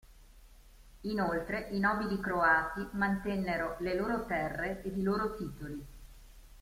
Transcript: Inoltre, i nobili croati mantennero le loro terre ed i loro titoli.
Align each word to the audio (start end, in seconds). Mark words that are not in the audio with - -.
Inoltre, 1.01 1.67
i 1.69 1.79
nobili 1.79 2.19
croati 2.19 2.87
mantennero 2.93 3.75
le 3.81 3.93
loro 3.93 4.25
terre 4.25 4.81
ed 4.81 4.97
i 4.97 5.03
loro 5.03 5.35
titoli. 5.35 5.85